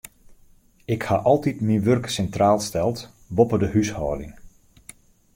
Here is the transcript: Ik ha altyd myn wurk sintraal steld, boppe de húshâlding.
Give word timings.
Ik 0.93 1.01
ha 1.07 1.15
altyd 1.31 1.57
myn 1.65 1.83
wurk 1.85 2.05
sintraal 2.15 2.59
steld, 2.67 2.97
boppe 3.35 3.57
de 3.61 3.67
húshâlding. 3.73 4.33